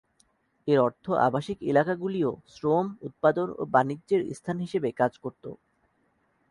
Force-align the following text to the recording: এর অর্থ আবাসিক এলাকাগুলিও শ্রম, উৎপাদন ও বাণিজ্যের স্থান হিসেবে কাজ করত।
এর 0.67 0.79
অর্থ 0.79 1.05
আবাসিক 1.27 1.57
এলাকাগুলিও 1.63 2.31
শ্রম, 2.53 2.85
উৎপাদন 3.07 3.47
ও 3.55 3.71
বাণিজ্যের 3.73 4.21
স্থান 4.37 4.57
হিসেবে 4.65 4.89
কাজ 4.99 5.11
করত। 5.23 5.43